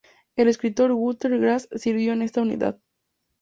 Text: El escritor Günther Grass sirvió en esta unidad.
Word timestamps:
El 0.35 0.47
escritor 0.47 0.91
Günther 0.95 1.37
Grass 1.37 1.69
sirvió 1.75 2.11
en 2.13 2.23
esta 2.23 2.41
unidad. 2.41 2.79